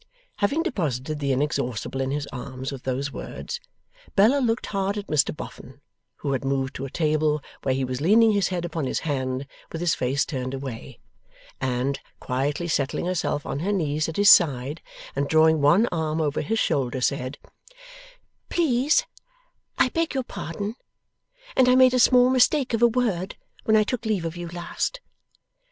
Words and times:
Having 0.37 0.63
deposited 0.63 1.19
the 1.19 1.31
Inexhaustible 1.31 2.01
in 2.01 2.09
his 2.09 2.25
arms 2.33 2.71
with 2.71 2.81
those 2.85 3.11
words, 3.13 3.59
Bella 4.15 4.39
looked 4.39 4.65
hard 4.65 4.97
at 4.97 5.05
Mr 5.05 5.31
Boffin, 5.37 5.79
who 6.15 6.31
had 6.31 6.43
moved 6.43 6.73
to 6.73 6.85
a 6.85 6.89
table 6.89 7.39
where 7.61 7.75
he 7.75 7.85
was 7.85 8.01
leaning 8.01 8.31
his 8.31 8.47
head 8.47 8.65
upon 8.65 8.87
his 8.87 9.01
hand 9.01 9.45
with 9.71 9.79
his 9.79 9.93
face 9.93 10.25
turned 10.25 10.55
away, 10.55 10.97
and, 11.61 11.99
quietly 12.19 12.67
settling 12.67 13.05
herself 13.05 13.45
on 13.45 13.59
her 13.59 13.71
knees 13.71 14.09
at 14.09 14.17
his 14.17 14.31
side, 14.31 14.81
and 15.15 15.29
drawing 15.29 15.61
one 15.61 15.85
arm 15.91 16.19
over 16.19 16.41
his 16.41 16.57
shoulder, 16.57 16.99
said: 16.99 17.37
'Please 18.49 19.05
I 19.77 19.89
beg 19.89 20.15
your 20.15 20.23
pardon, 20.23 20.77
and 21.55 21.69
I 21.69 21.75
made 21.75 21.93
a 21.93 21.99
small 21.99 22.31
mistake 22.31 22.73
of 22.73 22.81
a 22.81 22.87
word 22.87 23.35
when 23.65 23.75
I 23.75 23.83
took 23.83 24.05
leave 24.07 24.25
of 24.25 24.35
you 24.35 24.47
last. 24.47 24.99